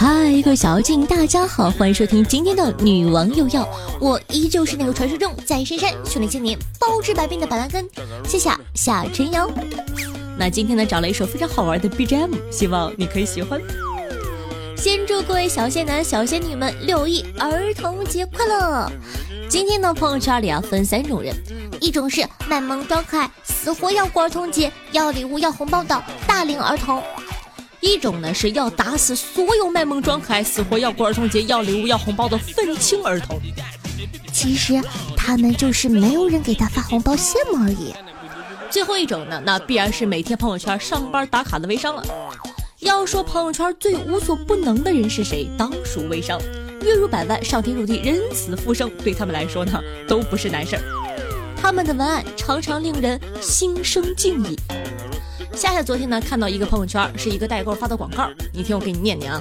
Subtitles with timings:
[0.00, 3.68] 嗨，各位小妖精，大家好，欢迎收听今天的女王又要，
[4.00, 7.86] 我依旧是那个传说中在深山训练千年、包治百病的板蓝根，
[8.26, 9.46] 谢谢夏春瑶。
[10.38, 13.60] 那今天呢，找了一首非常好玩的 BGM，希望你可以喜欢。
[14.74, 18.90] 先祝各位小仙男、小仙女们六一儿童节快乐！
[19.50, 21.36] 今天呢，朋友圈里啊分三种人，
[21.78, 27.02] 一种是卖萌装可爱、死活要过儿童节、要礼物、要红包的大龄儿童。
[27.80, 33.40] 一种呢是要打死所有卖萌装可爱、死活要过儿童节、要礼物、要红包的愤青儿童。
[34.32, 34.80] 其实
[35.16, 37.92] 他们就是没有人给他发红包羡慕而已。
[38.70, 42.04] 最后一种呢，那必然是每天朋友圈上班打卡的微商了。
[42.78, 46.40] 要说朋友圈最无所不能的人是谁，当属微商。
[46.82, 50.82] 月入百万、上天入地、人死复生，对他们来说呢，都不是难事儿。
[51.60, 54.58] 他们的文案常常令人心生敬意。
[55.54, 59.40] 夏夏昨天呢看到一个朋友圈，是一个代购发的广告，你听我给你念念啊。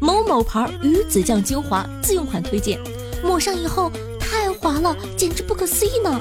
[0.00, 2.80] 某某牌鱼子酱精华自用款推荐，
[3.22, 6.18] 抹上以后太滑了，简直不可思议呢。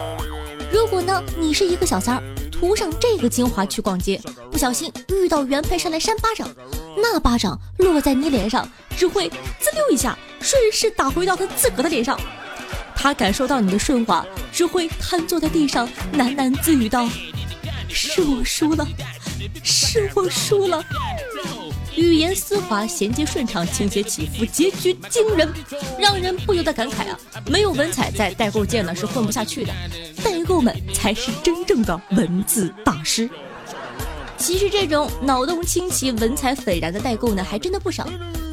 [0.71, 4.19] 如果呢你是一个小三儿，涂上这个精华去逛街，
[4.51, 6.49] 不小心遇到原配上来扇巴掌，
[6.97, 12.19] 那巴掌落在你脸上，只会滋溜一下，顺势打回到他自个的脸上。
[12.97, 17.07] 他感受到你的顺滑，只会瘫坐在地上，喃喃自语道。
[17.87, 18.85] 是我输了，
[19.63, 20.83] 是我输了。
[21.95, 25.47] 语言丝滑，衔接顺畅，情节起伏，结局惊人，
[25.99, 27.17] 让人不由得感慨啊！
[27.47, 29.73] 没有文采，在代购界呢是混不下去的。
[30.23, 33.29] 代购们才是真正的文字大师。
[34.37, 38.07] 其实这种脑洞清奇、文采斐然的代购呢，还真的不少。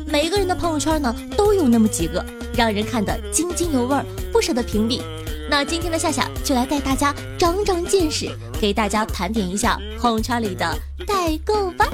[0.06, 2.25] 每个人的朋友圈呢，都有那么几个，
[2.56, 3.97] 让人看得津津有味，
[4.33, 5.02] 不舍得屏蔽。
[5.50, 8.30] 那今天的夏夏就来带大家长长见识，
[8.61, 11.88] 给大家盘点一下朋友圈里的代购吧。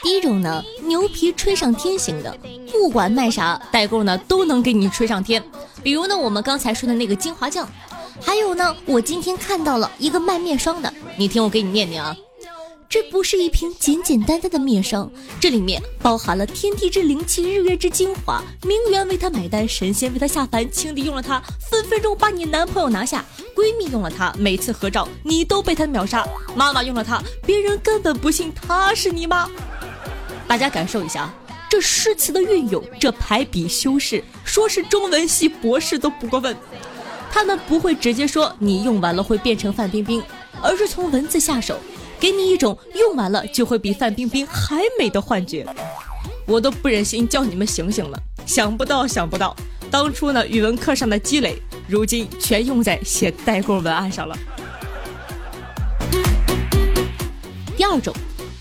[0.00, 2.34] 第一种呢，牛皮吹上天型的，
[2.72, 5.42] 不管卖啥，代购呢都能给你吹上天。
[5.82, 7.68] 比如呢，我们刚才说的那个精华酱，
[8.22, 12.16] 还有呢，我今天看到了一个卖面霜的，你听我给你念念啊。
[12.90, 18.42] 这不是一瓶简简单单的面霜，这里面包含了天地之灵气、日月之精华。
[18.62, 21.38] 名媛为她买单，神仙为她下凡，情敌用了它，
[21.70, 23.22] 分分钟把你男朋友拿下；
[23.54, 29.46] 闺蜜用了它，每次合照你都被她秒杀；妈妈用了它，别人根本不信她是你妈。
[30.46, 31.30] 大家感受一下
[31.68, 36.56] 这诗词的运用，这排比修饰，说是中文系博士都不过分。
[37.30, 40.22] 他们不会直接说你用完了会变成范冰冰，
[40.62, 41.78] 而是从文字下手。
[42.20, 45.66] 给你一种用完了就会比范冰冰还美的幻觉，
[46.46, 48.18] 我都不忍心叫你们醒醒了。
[48.44, 49.54] 想不到，想不到，
[49.90, 51.56] 当初呢语文课上的积累，
[51.86, 54.36] 如今全用在写代购文案上了。
[57.76, 58.12] 第二种，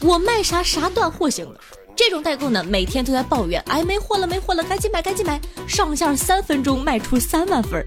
[0.01, 1.59] 我卖啥啥断货型的，
[1.95, 7.83] 这种代购呢每天都在抱怨，哎没货了没货了，赶紧买赶紧买，上线三分钟卖出三万份，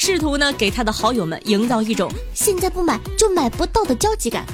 [0.00, 4.46] 试图呢给他的好友们营造一种现在不买就买不到的焦急感。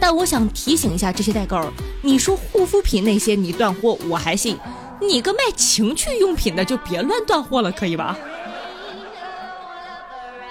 [0.00, 1.62] 但我想提醒一下这些代购，
[2.02, 4.58] 你说护肤品那些你断货我还信，
[5.00, 8.18] 你个卖情趣用品的就别乱断货了，可以吧？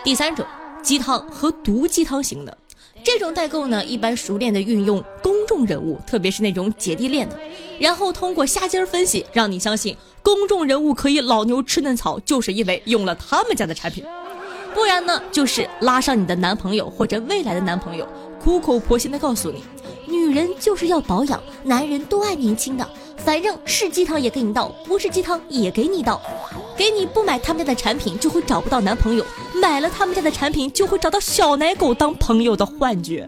[0.06, 0.46] 第三种，
[0.82, 2.58] 鸡汤和毒鸡汤型的，
[3.04, 7.38] 这种代购呢，一般熟练的运用公众人物，特别是那种姐弟恋的，
[7.78, 14.06] 然后通过瞎尖分析，让你相信公众人物可以老牛吃嫩草，就是因为用了他们家的产品。
[14.74, 18.08] 不然呢，就是拉上你的男朋友或者未来的男朋友，
[18.42, 19.64] 苦口婆心的告诉你，
[20.08, 22.88] 女人就是要保养，男人都爱年轻的，
[23.18, 26.22] 反正是鸡汤也给你倒，不是鸡汤也给你倒，
[26.78, 29.26] 给你不买他们家的产品就会找不到男朋友，
[29.56, 33.28] 买了他们家的产品就会找到小奶狗当朋友的幻觉。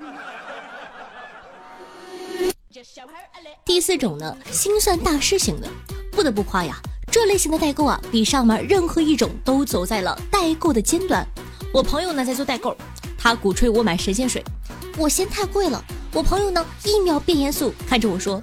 [3.65, 5.67] 第四种呢，心算大师型的，
[6.11, 6.77] 不得不夸呀。
[7.11, 11.27] 这类型的代购啊，比上面任何一种都走在了代购的尖端。
[11.73, 12.73] 我朋友呢在做代购，
[13.17, 14.41] 他鼓吹我买神仙水，
[14.97, 15.83] 我嫌太贵了。
[16.13, 18.41] 我朋友呢一秒变严肃，看着我说：“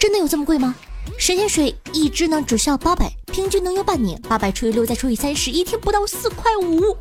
[0.00, 0.74] 真的有这么贵吗？
[1.18, 4.18] 神仙水一支呢只需要八百，平均能用半年。
[4.22, 6.96] 八百除以六再除以三十，一天不到四块五。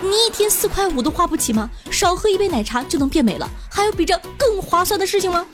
[0.00, 1.68] 你一天四块五都花不起吗？
[1.90, 5.44] 少喝一杯奶茶就能变美了，还有比这更划算的事情吗？”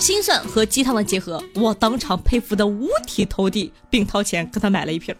[0.00, 5.14] 心算和鸡汤的结合，我当场佩服的五体投地，并掏钱跟他买了一瓶。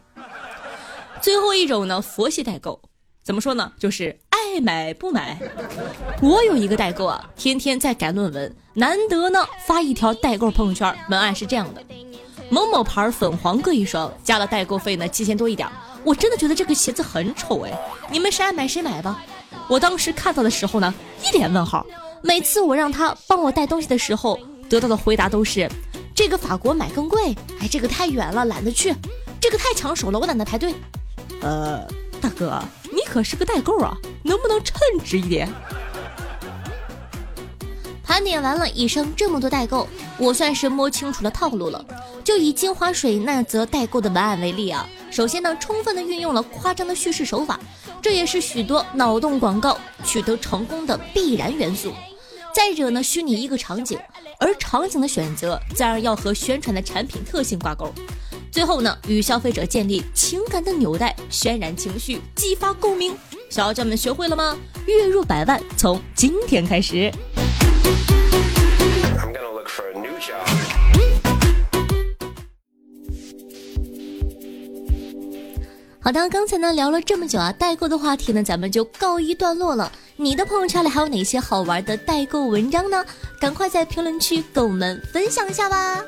[1.20, 2.80] 最后一种呢，佛系代购，
[3.22, 3.70] 怎么说呢？
[3.78, 5.38] 就是爱买不买。
[6.22, 11.84] 我有一个代购啊，天天在改论文，难得呢发一条代购朋友圈，文案是这样的：
[12.48, 15.68] 某某牌粉黄各一双，加了代购费呢七千多一点。
[16.04, 17.78] 我真的觉得这个鞋子很丑哎，
[18.10, 19.22] 你们谁爱买谁买吧。
[19.68, 20.92] 我当时看到的时候呢，
[21.22, 21.86] 一脸问号。
[22.22, 24.38] 每次我让他帮我带东西的时候，
[24.70, 25.68] 得到的回答都是：
[26.14, 28.94] 这个法国买更贵，哎，这个太远了，懒得去；
[29.40, 30.72] 这个太抢手了，我懒得排队。
[31.42, 31.84] 呃，
[32.20, 32.62] 大哥，
[32.92, 35.52] 你可是个代购啊，能不能称职一点？
[38.04, 39.88] 盘点完了以上这么多代购，
[40.18, 41.84] 我算是摸清楚了套路了。
[42.22, 47.58] 就以精华水那则代购的文案为例啊，首先呢，充分的运用了夸张的叙事手法，
[48.00, 51.92] 这也是许多脑洞广告取得成功的必然元素。
[52.52, 53.98] 再者呢，虚拟一个场景，
[54.38, 57.92] 而场景的选择自然要和宣传的产品特性挂钩。
[58.50, 63.16] 最后呢，与消费者建立情感的纽带，渲染情绪，激发共鸣。
[63.48, 64.56] 小姐们学会了吗？
[64.86, 67.12] 月入百万，从今天开始。
[76.02, 79.92] 好的，刚才呢聊了这么久啊，代购的话题呢，咱们就告一段落了。
[80.16, 83.04] 你的朋友圈里还有哪些好玩的代购文章呢？
[83.38, 86.02] 赶快在评论区跟我们分享一下吧。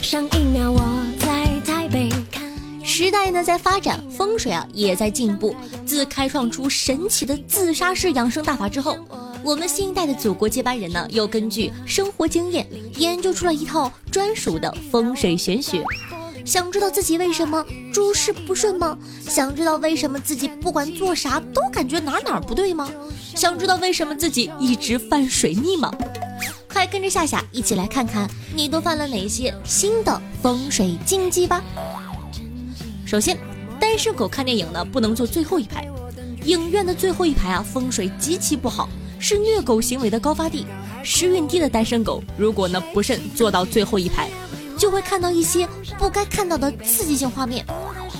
[0.00, 0.80] 上一秒我
[1.18, 2.48] 在台北看，
[2.84, 5.56] 时代呢在发展，风水啊也在进步。
[5.84, 8.96] 自开创出神奇的自杀式养生大法之后，
[9.42, 12.64] 我们新一代的祖国接班人呢，又根据生活经验
[12.96, 15.82] 研究出了一套专属的风水玄学。
[16.46, 18.96] 想知道自己为什么诸事不顺吗？
[19.28, 22.88] 想知道为什么自己不管做啥都感觉哪哪不对吗？
[23.34, 25.92] 想知道为什么自己一直犯水逆吗？
[26.72, 31.60] 快跟着夏夏一起来看看你都犯了哪些新的风水禁忌吧。
[33.04, 33.36] 首先，
[33.80, 35.88] 单身狗看电影呢不能坐最后一排，
[36.44, 38.88] 影院的最后一排啊风水极其不好，
[39.18, 40.64] 是虐狗行为的高发地。
[41.02, 44.28] 时运低的单身狗如果呢不慎坐到最后一排。
[44.76, 45.66] 就会看到一些
[45.98, 47.64] 不该看到的刺激性画面，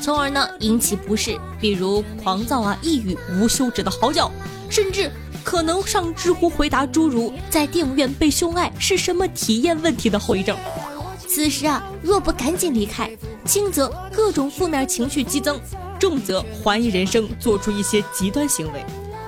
[0.00, 4.30] 从而呢引起不适，比如狂躁啊、抑郁、无休止的嚎叫，
[4.70, 5.10] 甚至
[5.44, 10.56] 可能上知乎回答诸如在电影院被凶爱是什么体验问题的后遗症。
[11.28, 13.10] 此时啊，若不赶紧离开，
[13.44, 15.60] 轻则各种负面情绪激增，
[15.98, 18.84] 重则怀疑人生，做出一些极端行为。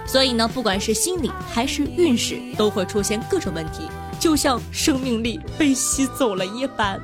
[0.07, 3.83] 所以呢，不管是心理还是运势，都会出现各种问题。
[4.19, 7.01] 就像生命力被吸走了一般。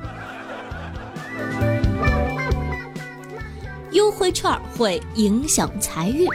[3.95, 6.27] 优惠券会影响财运，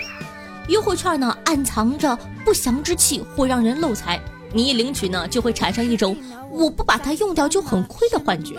[0.68, 4.18] 优惠券呢暗藏着不祥之气，会让人漏财。
[4.54, 6.16] 你一领取呢，就会产生一种
[6.50, 8.58] 我不把它用掉就很亏的幻觉。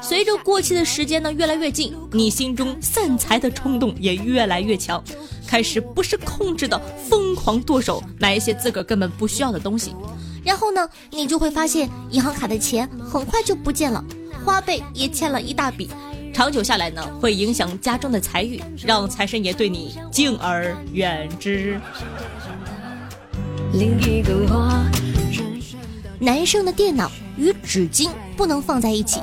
[0.00, 5.04] 随着过期的时间呢越来越近，你心中散财的冲动也越来越强，
[5.46, 9.94] 开始不受控制的疯狂剁手，买一些自个儿根本不需要的东西。
[10.42, 14.02] 然后呢，你就会发现银行卡的钱很快就不见了，
[14.42, 15.90] 花呗也欠了一大笔，
[16.38, 21.80] 长久下来呢，会影响家中的财运，让财神爷对你敬而远之。
[26.20, 29.20] 男生的电脑与纸巾不能放在一起。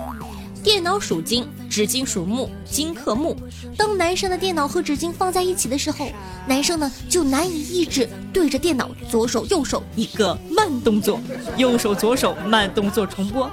[0.61, 3.33] 电脑属金，纸巾属木，金克木。
[3.77, 6.09] 当男生的电脑和纸巾放在一起的时候，
[6.45, 11.17] 男生呢就难以抑制对着电脑左手右手一个慢动作，
[11.55, 13.49] 右手左手慢动作重播，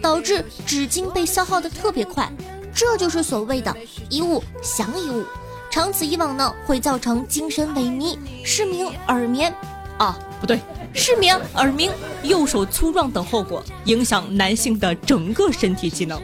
[0.00, 2.32] 导致纸巾被消耗的特别快。
[2.74, 3.74] 这就是所谓的
[4.08, 5.24] 一物降一物，
[5.70, 9.52] 长此以往呢会造成精神萎靡、失明、耳鸣。
[9.98, 10.58] 啊，不对。
[10.92, 11.92] 失眠、耳鸣、
[12.24, 16.20] 右手粗壮等后果，影响男性的整个身体机能。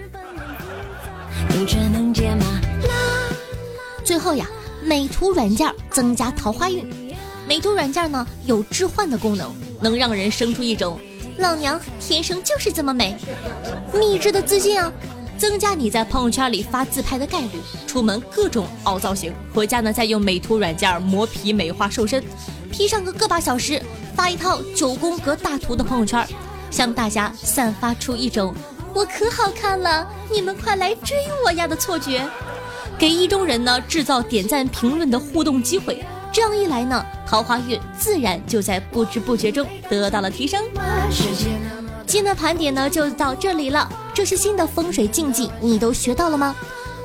[4.02, 4.48] 最后呀，
[4.82, 6.84] 美图软件增加桃花运。
[7.46, 10.98] 美图软件呢有置换的功能，能让人生出一种
[11.38, 13.16] “老娘天生就是这么美”
[13.94, 14.92] 秘制的自信啊，
[15.38, 17.60] 增加你在朋友圈里发自拍的概率。
[17.86, 22.22] 出门各种凹造型，回家呢再用美图软件磨皮美化瘦身
[22.70, 23.82] ，P 上个个把小时。
[24.14, 26.26] 发一套九宫格大图的朋友圈，
[26.70, 28.54] 向大家散发出一种
[28.94, 31.14] “我可好看了，你们快来追
[31.44, 32.26] 我呀”的错觉，
[32.98, 36.02] 给意中人呢制造点赞评论的互动机会。
[36.32, 40.64] 这样一来呢，桃花运自然就在不知不觉中得到了提升。
[42.06, 46.54] 今天的盘点呢就到这里了，这些新的风水禁忌你都学到了吗？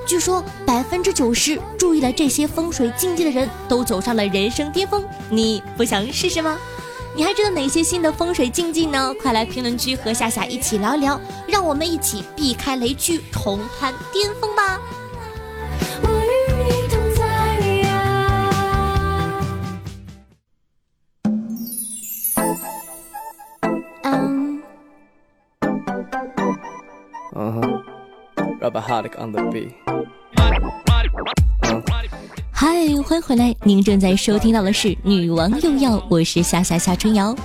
[0.05, 6.55] 据说百分之九十注意了这些风水禁忌的人都走上了人生巅峰，你不想试试吗？
[7.15, 9.11] 你还知道哪些新的风水禁忌呢？
[9.19, 14.79] 快来评论区和夏夏一起聊一聊，让我们一起避开雷区，重攀巅峰吧！
[28.61, 28.69] 嗨，
[32.53, 33.55] 欢迎回来！
[33.63, 37.35] 您正在收听到的是《女王又要》，我是夏夏夏春瑶。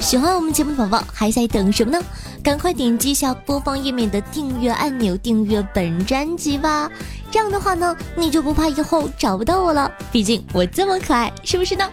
[0.00, 2.04] 喜欢我们节目的宝宝还在等什么呢？
[2.42, 6.90] 赶快点击一下播放页面的订阅按钮，订阅本专辑吧。
[7.30, 9.88] 这样的话呢，你就不怕以后找不到我了。
[10.10, 11.88] 毕竟我这么可爱，是不是呢？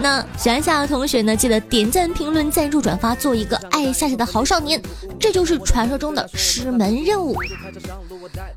[0.00, 4.80] 那喜欢夏夏同学呢，记得点赞、评论、赞助、转发，做一个爱夏夏的好少年，
[5.18, 7.36] 这就是传说中的师门任务。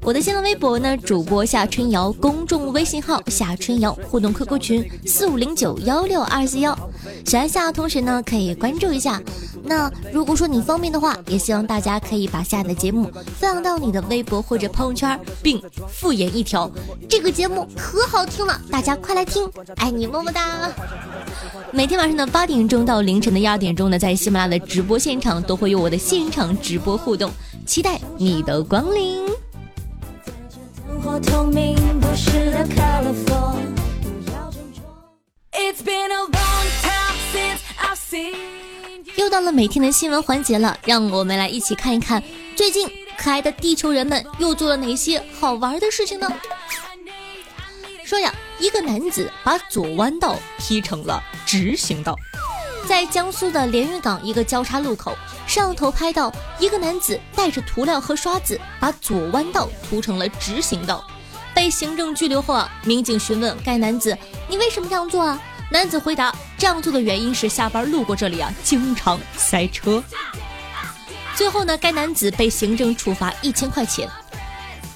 [0.01, 6.77] 我的新浪微博呢，主播夏春瑶，公众微信号夏春瑶，互动 QQ 群四五零九幺六二四幺。
[7.25, 9.19] 喜欢夏夏同学呢，可以关注一下。
[9.63, 16.69] 那如果说你方便的话，也希望大家可以把夏的节目分享到你的微博或者朋友圈，并附言一条：
[17.09, 20.69] 这个节目可好听了，大家快来听，爱你么么哒。
[21.71, 27.31] 每天晚上的八点钟到凌晨的一二点钟呢，在喜马拉雅的直播现场都会有我的现场直播互动，
[27.65, 29.21] 期待你的光临。
[39.17, 42.21] 又到了每天的新闻环节了，让我们来一起看一看
[42.55, 46.31] 最近可爱的地球人们又做了哪些好玩的事情呢？
[48.11, 52.13] 说呀，一个男子把左弯道劈成了直行道，
[52.85, 55.13] 在江苏的连云港一个交叉路口，
[55.47, 61.07] 摄像头拍到一个男子带着涂料和刷子把左弯道涂成了直行道，
[61.55, 64.17] 被行政拘留后啊，民警询问该男子
[64.49, 65.41] ：“你为什么这样做啊？”
[65.71, 70.03] 男子回答：“这样做的原因是下班路过这里啊，经常塞车。”
[71.33, 74.05] 最后呢，该男子被行政处罚一千块钱。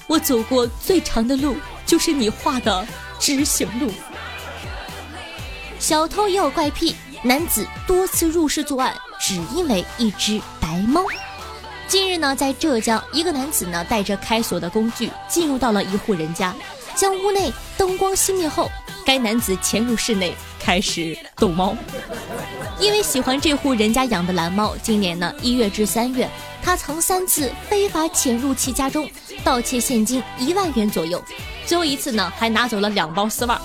[0.06, 1.56] 我走过最长的路，
[1.86, 2.86] 就是你画的。
[3.18, 3.90] 执行路，
[5.78, 6.94] 小偷也有怪癖。
[7.22, 11.02] 男子多次入室作案，只因为一只白猫。
[11.88, 16.54] 近日呢，在浙江，一个男子呢带着开锁的工具进入到了一户人家，
[16.94, 18.70] 将屋内灯光熄灭后，
[19.04, 21.74] 该男子潜入室内开始逗猫。
[22.78, 26.28] 因为喜欢这户人家养的蓝猫，今年呢一月至三月，
[26.62, 29.10] 他曾三次非法潜入其家中，
[29.42, 31.20] 盗窃现金一万元左右。
[31.66, 33.60] 最后一次呢，还拿走了两包丝袜。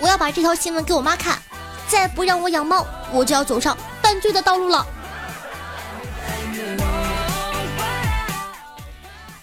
[0.00, 1.40] 我要把这条新闻给我妈看，
[1.88, 4.84] 再不让我养猫，我就要走上犯罪的道路了。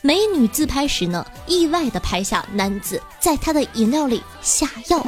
[0.01, 5.01] 美女自拍时呢，意外的拍下男子在她的饮料里下药。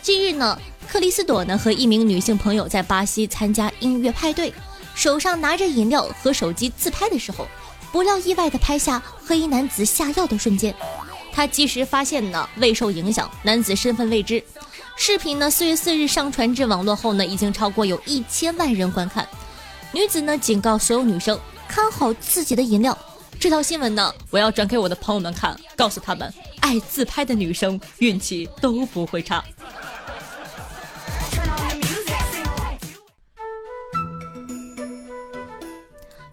[0.00, 4.54] 近日呢，克里斯朵呢和一名女性朋友在巴西参加音乐派对，
[4.94, 7.46] 手上拿着饮料和手机自拍的时候，
[7.92, 10.74] 不料意外的拍下黑衣男子下药的瞬间。
[11.32, 14.42] 他及时发现呢，未受影响，男子身份未知。
[14.96, 19.26] 视频呢，四月四日上传至网络后呢，已经超过有一千万人观看。
[19.92, 22.96] 女子呢，警告所有女生看好自己的饮料。
[23.38, 29.42] 这条新闻呢，我要转给我的朋友们看，告诉他们，爱自拍的女生运气都不会差。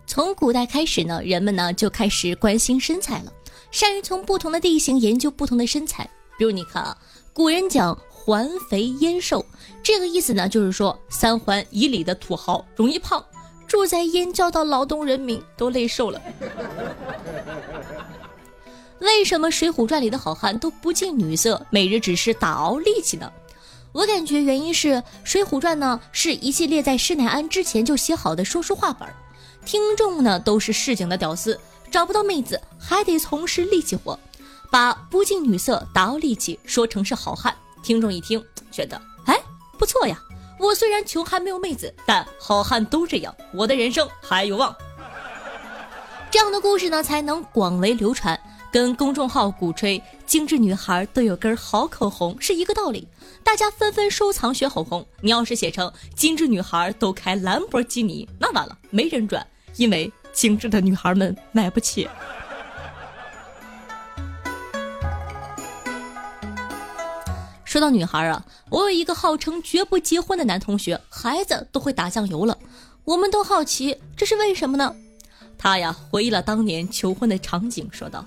[0.05, 3.31] 从古代开始呢，人们呢就开始关心身材了。
[3.71, 6.97] 善于从不同的地形研究不同的身材，比如你看啊，
[7.33, 9.45] 古人讲“环肥燕瘦”，
[9.83, 13.23] 这个意思呢，就是说三环以里的土豪容易胖，
[13.67, 16.21] 住在燕郊的劳动人民都累瘦了。
[18.99, 23.31] 为什么《水浒传》里的好汉都不近女色，每日只是打熬力气呢？
[23.91, 24.93] 我感觉原因是
[25.23, 29.07] 《水浒传》呢是一系列在施耐庵之前就写好的说书话本，
[29.65, 31.59] 听众呢都是市井的屌丝。
[31.89, 34.17] 找不到妹子，还得从事力气活，
[34.69, 37.55] 把不近女色、打熬力气说成是好汉。
[37.81, 39.39] 听众一听，觉得哎
[39.77, 40.19] 不错呀。
[40.59, 44.75] 我虽然穷还没有妹子，但好汉都这样，我的人生还有望。
[46.29, 48.37] 这样的故事呢，才能广为流传，
[48.71, 53.07] 跟公众号鼓吹精致女孩都有根好口红是一个道理。
[53.43, 55.07] 大家纷纷收藏学口红。
[55.21, 59.45] 你要是写成精致女孩都开兰博基尼，那完了，没人转，
[59.77, 60.11] 因为。
[60.37, 62.07] 精致的女孩们买不起。
[67.65, 72.55] 说到女孩啊，我有一个号称绝不结婚的男同学，孩子都会打酱油了。
[73.03, 74.95] 我们都好奇这是为什么呢？
[75.57, 78.23] 他呀回忆了当年求婚的场景，说道：“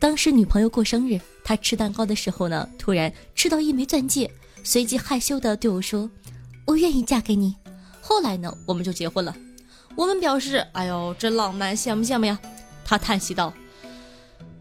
[0.00, 4.28] 当时女朋友过生日，他吃蛋糕的时候呢，突然吃到一枚钻戒，
[4.64, 6.10] 随即害羞的对我说
[6.66, 7.54] ：‘我愿意嫁给你。’
[8.02, 9.32] 后来呢，我们就结婚了。”
[9.98, 12.38] 我们表示：“哎呦，真浪漫，羡慕羡慕呀！”
[12.86, 13.52] 他叹息道：“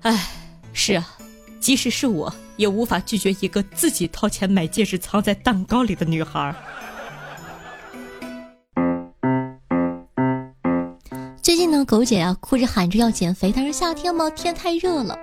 [0.01, 0.29] 哎，
[0.73, 1.07] 是啊，
[1.59, 6.55] 即使是我也无法拒绝一个自己掏钱买戒指藏在蛋糕里的女孩。”
[11.39, 15.15] 最近呢，狗姐啊哭着喊着要减肥，但是夏天嘛，天太热了，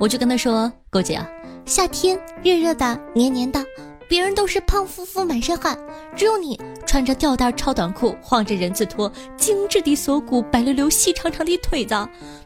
[0.00, 1.28] 我就跟她说：“狗姐啊，
[1.66, 3.62] 夏天热热的、黏黏的，
[4.10, 5.78] 别人都是胖乎乎、满身汗，
[6.16, 11.94] 只有你穿着吊带超短裤，晃着人字拖，精致的锁骨，白溜溜、细长长的腿子，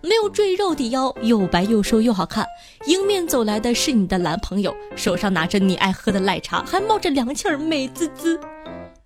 [0.03, 2.47] 没有赘肉的腰，又白又瘦又好看。
[2.85, 8.39] 迎面走来的是你的男朋友，手上拿着你爱喝的奶茶，还冒着凉气儿，美滋滋。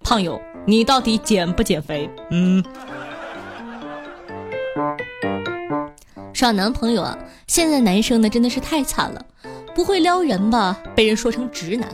[0.02, 2.10] 胖友，你到底减不减肥？
[2.32, 2.64] 嗯。
[6.34, 9.24] 耍男朋友啊，现在男生呢真的是太惨了，
[9.76, 11.88] 不会撩人吧，被人说成直男；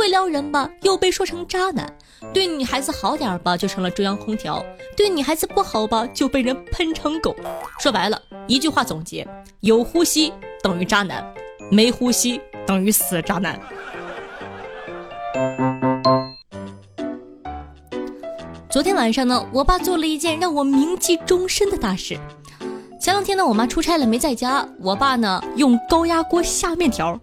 [0.00, 1.86] 会撩人吧，又被说成渣男。
[2.32, 4.64] 对女孩子好点吧，就成了中央空调；
[4.96, 7.36] 对女孩子不好吧，就被人喷成狗。
[7.78, 9.28] 说白了，一句话总结：
[9.60, 11.22] 有呼吸等于渣男，
[11.70, 13.60] 没呼吸等于死渣男。
[18.70, 22.18] 昨天晚上呢，我爸做了一件让我铭记终身的大事。
[22.98, 27.20] 前两天呢，我妈出差了没在家，我爸呢用高压锅下面条。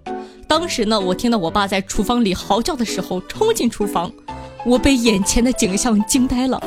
[0.47, 4.11] 当时呢，我听到我爸在厨房里嚎叫的时候，冲进厨房，
[4.65, 6.61] 我被眼前的景象惊呆了。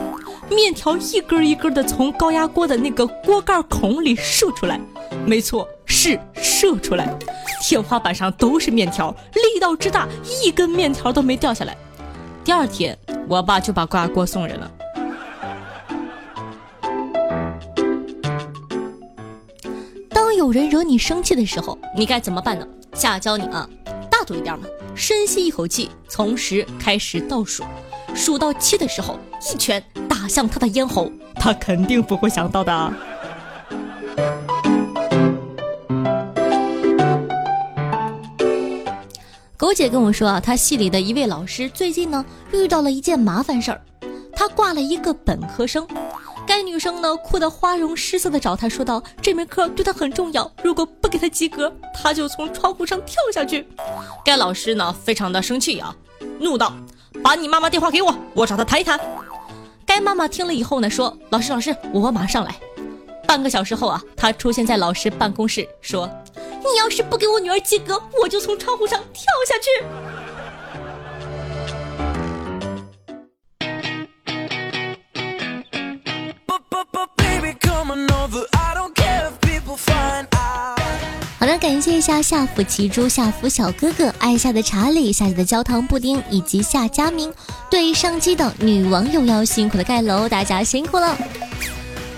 [0.50, 4.80] 面条一根一根的从高压锅的那个锅盖孔里射出来，
[5.24, 7.16] 没错，是射出来，
[7.62, 10.08] 天花板上都是面条，力道之大，
[10.42, 11.76] 一根面条都没掉下来。
[12.44, 14.70] 第二天，我爸就把高压锅送人了。
[20.40, 22.66] 有人惹你生气的时候，你该怎么办呢？
[22.94, 23.68] 下教你啊，
[24.10, 24.64] 大度一点嘛。
[24.94, 27.62] 深吸一口气，从十开始倒数，
[28.14, 29.18] 数到七的时候，
[29.52, 32.92] 一拳打向他的咽喉，他肯定不会想到的。
[39.58, 43.82] 狗姐跟我说啊，她系里的一位老师最近呢遇到了一件麻烦事儿，
[44.32, 45.86] 他挂了一个本科生。
[46.50, 53.64] 该女生呢，哭得花容失色的找他说道：“这门课对他很重要，如果不给他及格，他就从窗户上跳下去。”
[54.26, 55.94] 该老师呢，非常的生气啊，
[56.40, 56.74] 怒道
[57.22, 58.98] ：“把你妈妈电话给我，我找她谈一谈。”
[59.86, 62.52] 该妈妈听了以后呢，说：“老师，老师，我马上来。”
[63.28, 69.86] 半个小时后啊，他出现在老师办公室，说：“你要是不给我女儿及格，我就从窗户上跳下去。”
[81.40, 87.32] 好的，感谢一下夏府奇珠、夏府小哥哥、爱夏的查理、夏夏的焦糖布丁以及夏佳明
[87.70, 91.16] 对上期的女网友要辛苦的盖楼，大家辛苦了。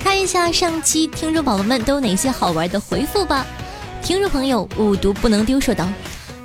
[0.03, 3.47] 看一下上期听众宝宝们都有哪些好玩的回复吧。
[4.03, 5.87] 听众朋友五毒不能丢说道：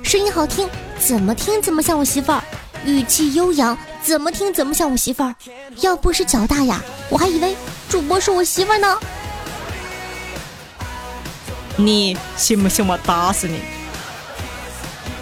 [0.04, 0.68] 声音好听，
[1.00, 2.40] 怎么听怎么像我媳妇儿；
[2.84, 5.34] 语气悠扬，怎么听怎么像我媳妇儿。
[5.80, 7.56] 要不是脚大呀，我还以为
[7.88, 8.96] 主播是我媳妇儿呢。
[11.80, 13.60] 你信不信我打死你？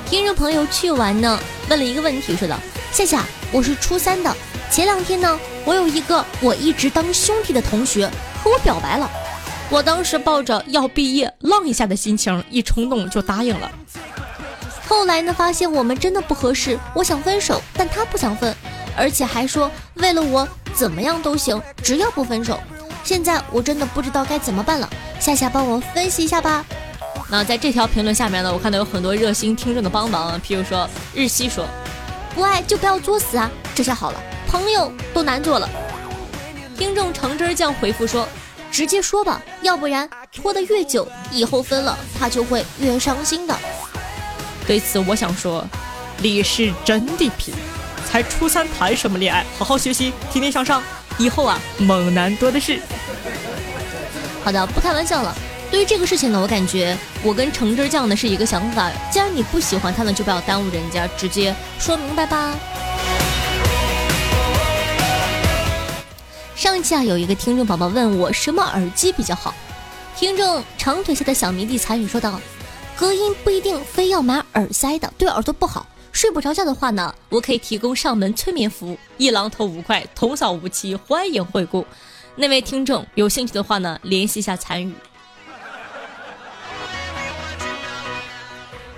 [0.09, 1.39] 听众朋友去玩呢，
[1.69, 2.59] 问了一个问题，说道：
[2.91, 4.35] 夏夏，我是初三的，
[4.71, 8.11] 前两天呢，我有一个我一直当兄弟的同学
[8.43, 9.11] 和我表白了，
[9.69, 13.71] 我当时抱着要毕业浪一下的心情，一冲动就答应了。
[14.89, 18.57] 后来呢，发现我们真的不合适，我想分手，但他不想分，
[18.97, 22.59] 而且还说为了我怎么样都行，只要不分手。
[23.07, 24.91] 现在我真的不知道该怎么办了。
[25.21, 26.65] 夏夏帮我分析一下吧。
[27.31, 31.65] 那在这条评论下面呢，我看到有很多热心听众的帮忙，譬如说日西说，
[32.35, 35.71] 不爱就不要作死啊，这下好了，朋友都难做了。
[36.77, 38.29] 听众橙汁酱回复说，
[38.73, 43.57] 直接说吧，要不然拖得越久，以后分了他就会越伤心的。
[44.67, 45.65] 对此我想说，
[46.23, 47.55] 李是真的皮，
[48.11, 49.47] 才初三谈什么恋爱？
[49.57, 50.83] 好好学习，天天向上，
[51.19, 52.81] 以后啊猛男多的是。
[54.45, 55.35] 好的，不开玩笑了。
[55.71, 58.91] 对于这个事情呢，我感觉我跟橙汁酱呢是一个想法。
[59.11, 62.55] 既然你不喜欢他呢，就不要耽误人家，直接说明白吧。
[66.55, 69.53] 上一期啊，有一个听众宝宝问我什么耳机比较好。
[70.17, 72.41] 听众长腿下的小迷弟彩雨说道
[72.97, 75.85] ：“隔音不一定非要买耳塞的，对耳朵不好。
[76.17, 81.87] 睡不着觉的话呢，我可以提供上门催眠服务，一榔头五块，童叟无欺，欢迎惠顾。”
[82.35, 84.95] 那位听众有兴趣的话呢，联系一下参与。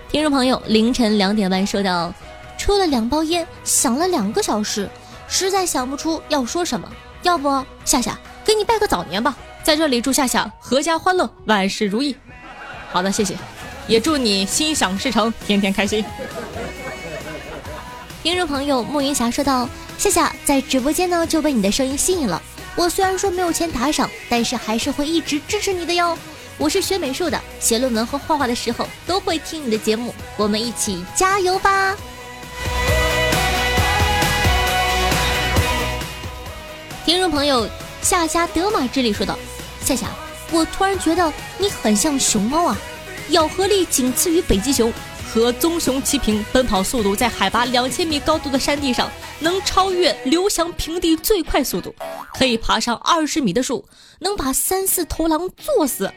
[0.09, 2.15] 听众朋友，凌晨两点半收到，
[2.57, 4.89] 抽了两包烟，想了两个小时，
[5.27, 6.89] 实在想不出要说什么。
[7.25, 7.49] 要不
[7.85, 12.15] 夏夏给你拜个早年吧，在这里祝夏夏阖家欢乐，万事如意。
[12.93, 13.37] 好的，谢谢，
[13.89, 16.05] 也祝你心想事成，天天开心。
[18.29, 22.43] 听众朋友暮云霞说道：夏夏在直播间呢就被你的声音吸引了。
[22.77, 26.15] 我虽然说没有钱打赏，但是还是会一直支持你的哟。
[26.59, 31.97] 我是学美术的，写论文和画画的时候都会听你的节目，我们一起加油吧！
[37.07, 37.67] 听众朋友
[38.03, 39.39] 夏夏德玛之力说道
[39.81, 40.07] ：“夏夏，
[40.53, 42.77] 我突然觉得你很像熊猫啊，
[43.31, 44.93] 咬合力仅次于北极熊。”
[45.33, 49.11] 和棕熊齐平，奔跑速度在海拔两千米高度的山地上
[49.41, 51.95] 能超越刘翔平地最快速度，
[52.35, 53.85] 可以爬上二十米的树，
[54.21, 56.13] 能把三四头狼作死。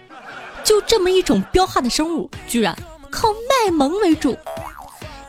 [0.63, 2.75] 就这么一种彪悍的生物，居然
[3.09, 4.37] 靠卖萌为主，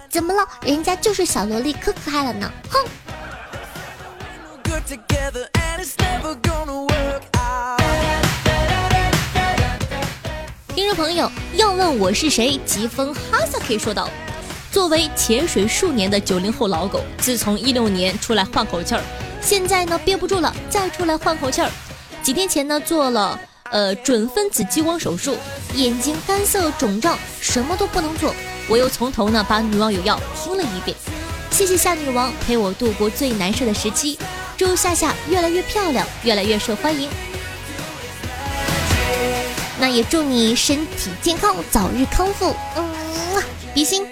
[0.09, 0.47] 怎么了？
[0.63, 2.53] 人家就是小萝莉，可可爱了呢！
[2.71, 2.79] 哼。
[10.75, 12.59] 听众朋友要问我是谁？
[12.65, 14.09] 疾风哈萨克说道
[14.73, 19.03] ：“作为潜水数年的九零后老狗，自从一六年出来换口气儿，
[19.43, 21.71] 现在呢憋不住了，再出来换口气儿。
[22.23, 23.39] 几天前呢做了
[23.71, 25.37] 呃准分子激光手术，
[25.75, 28.35] 眼睛干涩肿胀，什么都不能做。
[28.67, 30.97] 我又从头呢把女王有药听了一遍。
[31.51, 34.19] 谢谢夏女王陪我度过最难受的时期，
[34.57, 37.11] 祝夏夏越来越漂亮，越来越受欢迎。”
[39.83, 42.55] 那也祝你身体健康，早日康复。
[42.77, 43.43] 嗯，
[43.75, 44.07] 比心。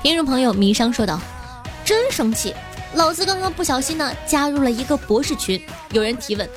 [0.00, 1.20] 听众朋友迷商说道
[1.84, 2.54] ：“真生气，
[2.94, 5.60] 老子刚刚不小心呢加入了一个博士群。
[5.90, 6.48] 有人提问：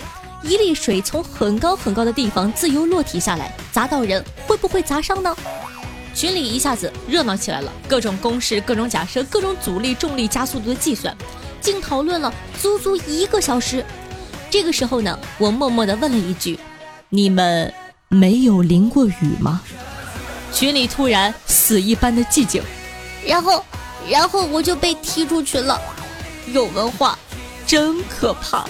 [0.43, 5.35] 一粒水从很高很高的地方自由落体下来，砸到人会不会砸伤呢？”
[6.13, 11.17] 群里一下子热闹起来了，各种公式、各种假设、各种阻力、重力、加速度的计算，
[11.59, 13.83] 竟讨论了足足一个小时。
[14.53, 16.59] 这个时候呢，我默默地问了一句
[17.09, 17.73] ：“你们
[18.07, 19.59] 没有淋过雨吗？”
[20.53, 22.61] 群里突然死一般的寂静，
[23.25, 23.65] 然后，
[24.07, 25.81] 然后我就被踢出群了。
[26.53, 27.17] 有文化，
[27.65, 28.67] 真可怕。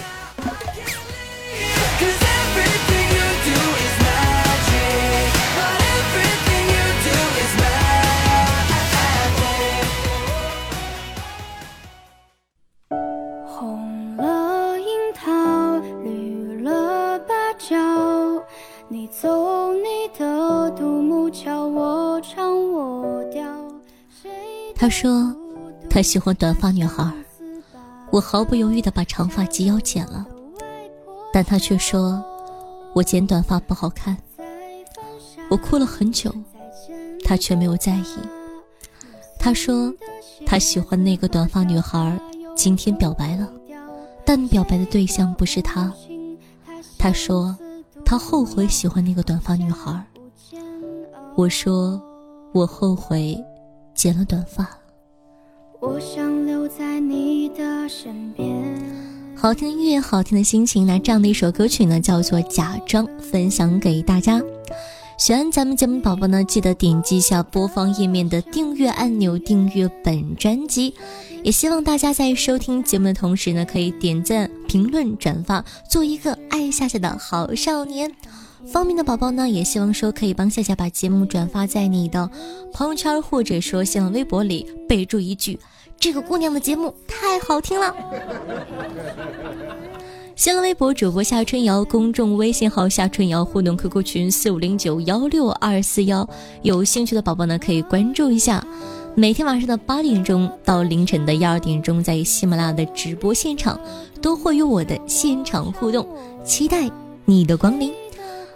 [25.94, 27.08] 他喜欢短发女孩。
[28.10, 30.26] 我毫不犹豫地把长发及腰剪了，
[31.32, 32.20] 但他却说
[32.94, 34.16] 我剪短发不好看。
[35.48, 36.34] 我哭了很久，
[37.24, 38.16] 他却没有在意。
[39.38, 39.94] 他说，
[40.44, 42.18] 他喜欢那个短发女孩，
[42.56, 43.48] 今天表白了，
[44.24, 45.92] 但表白的对象不是他。
[46.98, 47.56] 他说，
[48.04, 50.04] 他后悔喜欢那个短发女孩。
[51.36, 52.02] 我说，
[52.52, 53.38] 我后悔。
[53.94, 54.68] 剪了短发。
[55.86, 58.48] 我想留在你的身边。
[59.36, 60.86] 好听的音乐，好听的心情。
[60.86, 64.40] 那这样的一首歌曲呢，叫做《假装》，分享给大家。
[65.18, 70.94] 喜欢咱们节目宝宝呢，记得点击一下播放页面的订阅按钮，订阅本专辑。
[71.42, 78.10] 也希望大家在收听节目的同时呢，可以点赞、评论、转发，做一个爱夏夏的好少年。
[78.66, 82.28] 方便的宝宝呢，也希望说可以帮夏夏把节目转发在你的
[82.72, 85.58] 朋友圈，或者说新浪微博里，备注一句
[86.00, 87.94] ：“这个姑娘的节目太好听了。
[90.34, 96.28] ”新浪微博主播夏春瑶，公众微信号夏春瑶，互动 QQ 群四五零九幺六二四幺，
[96.62, 98.66] 有兴趣的宝宝呢可以关注一下。
[99.14, 103.78] 每天晚上的八点钟到凌晨的一二点钟，在喜马拉雅的直播现场
[104.20, 106.04] 都会有我的现场互动，
[106.44, 106.90] 期待
[107.24, 107.92] 你的光临。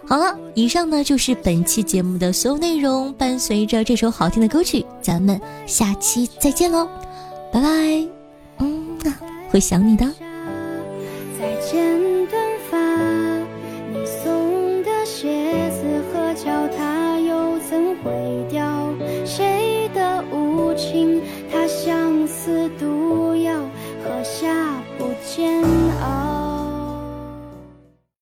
[0.09, 3.13] 好了，以上呢就是本期节目的所有内容。
[3.13, 6.89] 伴随着这首好听的歌曲，咱们下期再见喽，
[7.53, 7.69] 拜拜。
[8.57, 8.97] 嗯，
[9.51, 10.11] 会想你的。
[11.39, 11.88] 再见，